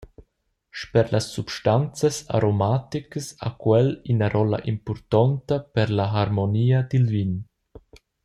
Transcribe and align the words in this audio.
Sper 0.83 1.11
las 1.13 1.25
substanzas 1.35 2.15
aromaticas 2.37 3.27
ha 3.45 3.49
quel 3.61 3.87
ina 4.11 4.27
rolla 4.35 4.59
impurtonta 4.71 5.55
per 5.73 5.87
la 5.97 6.07
harmonia 6.19 6.79
dil 6.91 7.05
vin. 7.15 7.33